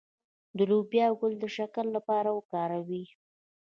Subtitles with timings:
[0.57, 3.05] د لوبیا ګل د شکر لپاره وکاروئ